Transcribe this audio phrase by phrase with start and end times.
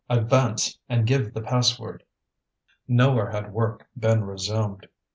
[0.19, 2.01] _Advance and give the password!"
[2.87, 4.87] Nowhere had work been resumed.